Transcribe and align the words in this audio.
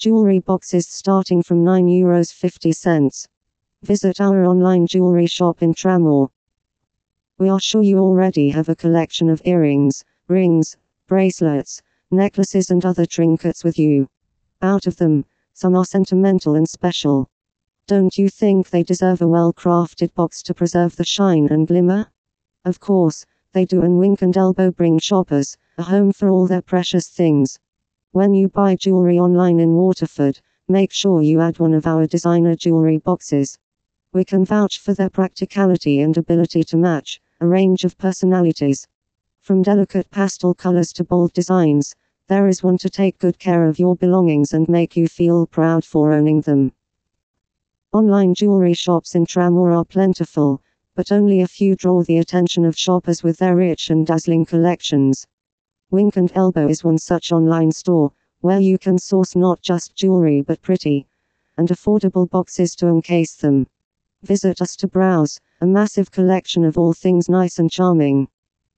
Jewelry 0.00 0.38
boxes 0.38 0.88
starting 0.88 1.42
from 1.42 1.62
€9.50. 1.62 3.28
Visit 3.82 4.18
our 4.18 4.46
online 4.46 4.86
jewelry 4.86 5.26
shop 5.26 5.62
in 5.62 5.74
Tramore. 5.74 6.30
We 7.36 7.50
are 7.50 7.60
sure 7.60 7.82
you 7.82 7.98
already 7.98 8.48
have 8.48 8.70
a 8.70 8.74
collection 8.74 9.28
of 9.28 9.42
earrings, 9.44 10.02
rings, 10.26 10.74
bracelets, 11.06 11.82
necklaces, 12.10 12.70
and 12.70 12.82
other 12.82 13.04
trinkets 13.04 13.62
with 13.62 13.78
you. 13.78 14.08
Out 14.62 14.86
of 14.86 14.96
them, 14.96 15.26
some 15.52 15.76
are 15.76 15.84
sentimental 15.84 16.54
and 16.54 16.66
special. 16.66 17.28
Don't 17.86 18.16
you 18.16 18.30
think 18.30 18.70
they 18.70 18.82
deserve 18.82 19.20
a 19.20 19.28
well 19.28 19.52
crafted 19.52 20.14
box 20.14 20.42
to 20.44 20.54
preserve 20.54 20.96
the 20.96 21.04
shine 21.04 21.46
and 21.48 21.66
glimmer? 21.66 22.10
Of 22.64 22.80
course, 22.80 23.26
they 23.52 23.66
do, 23.66 23.82
and 23.82 23.98
Wink 23.98 24.22
and 24.22 24.34
Elbow 24.34 24.70
bring 24.70 24.98
shoppers 24.98 25.58
a 25.76 25.82
home 25.82 26.14
for 26.14 26.30
all 26.30 26.46
their 26.46 26.62
precious 26.62 27.06
things. 27.06 27.58
When 28.12 28.34
you 28.34 28.48
buy 28.48 28.74
jewelry 28.74 29.20
online 29.20 29.60
in 29.60 29.76
Waterford, 29.76 30.40
make 30.66 30.90
sure 30.90 31.22
you 31.22 31.40
add 31.40 31.60
one 31.60 31.72
of 31.72 31.86
our 31.86 32.08
designer 32.08 32.56
jewelry 32.56 32.98
boxes. 32.98 33.56
We 34.12 34.24
can 34.24 34.44
vouch 34.44 34.80
for 34.80 34.94
their 34.94 35.08
practicality 35.08 36.00
and 36.00 36.16
ability 36.16 36.64
to 36.64 36.76
match 36.76 37.20
a 37.40 37.46
range 37.46 37.84
of 37.84 37.96
personalities. 37.96 38.84
From 39.38 39.62
delicate 39.62 40.10
pastel 40.10 40.54
colors 40.54 40.92
to 40.94 41.04
bold 41.04 41.32
designs, 41.34 41.94
there 42.26 42.48
is 42.48 42.64
one 42.64 42.78
to 42.78 42.90
take 42.90 43.16
good 43.20 43.38
care 43.38 43.68
of 43.68 43.78
your 43.78 43.94
belongings 43.94 44.52
and 44.52 44.68
make 44.68 44.96
you 44.96 45.06
feel 45.06 45.46
proud 45.46 45.84
for 45.84 46.12
owning 46.12 46.40
them. 46.40 46.72
Online 47.92 48.34
jewelry 48.34 48.74
shops 48.74 49.14
in 49.14 49.24
Tramore 49.24 49.76
are 49.76 49.84
plentiful, 49.84 50.60
but 50.96 51.12
only 51.12 51.42
a 51.42 51.46
few 51.46 51.76
draw 51.76 52.02
the 52.02 52.18
attention 52.18 52.64
of 52.64 52.76
shoppers 52.76 53.22
with 53.22 53.38
their 53.38 53.54
rich 53.54 53.88
and 53.88 54.04
dazzling 54.04 54.44
collections. 54.44 55.28
Wink 55.92 56.16
and 56.16 56.30
Elbow 56.36 56.68
is 56.68 56.84
one 56.84 56.98
such 56.98 57.32
online 57.32 57.72
store, 57.72 58.12
where 58.42 58.60
you 58.60 58.78
can 58.78 58.96
source 58.96 59.34
not 59.34 59.60
just 59.60 59.96
jewelry 59.96 60.40
but 60.40 60.62
pretty 60.62 61.08
and 61.56 61.68
affordable 61.68 62.30
boxes 62.30 62.76
to 62.76 62.86
encase 62.86 63.34
them. 63.34 63.66
Visit 64.22 64.62
us 64.62 64.76
to 64.76 64.86
browse 64.86 65.40
a 65.60 65.66
massive 65.66 66.12
collection 66.12 66.64
of 66.64 66.78
all 66.78 66.92
things 66.92 67.28
nice 67.28 67.58
and 67.58 67.72
charming. 67.72 68.28